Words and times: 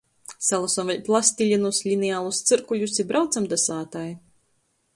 Salosom 0.45 0.87
vēļ 0.91 1.03
plastilinus, 1.09 1.81
linealus, 1.89 2.39
cyrkuļus 2.51 2.99
i 3.03 3.05
braucam 3.13 3.47
da 3.53 3.61
sātai. 3.69 4.07